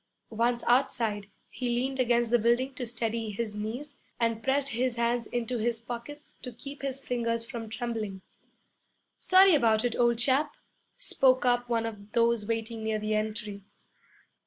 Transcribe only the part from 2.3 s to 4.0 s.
the building to steady his knees,